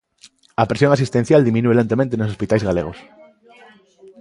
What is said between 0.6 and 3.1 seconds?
A presión asistencial diminúe lentamente nos hospitais galegos.